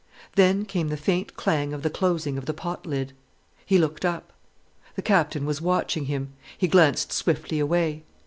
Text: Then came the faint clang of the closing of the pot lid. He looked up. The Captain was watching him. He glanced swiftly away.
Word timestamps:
Then 0.33 0.65
came 0.65 0.87
the 0.87 0.97
faint 0.97 1.35
clang 1.35 1.73
of 1.73 1.83
the 1.83 1.89
closing 1.91 2.35
of 2.35 2.47
the 2.47 2.55
pot 2.55 2.87
lid. 2.87 3.13
He 3.67 3.77
looked 3.77 4.03
up. 4.03 4.33
The 4.95 5.03
Captain 5.03 5.45
was 5.45 5.61
watching 5.61 6.05
him. 6.05 6.33
He 6.57 6.67
glanced 6.67 7.13
swiftly 7.13 7.59
away. 7.59 8.01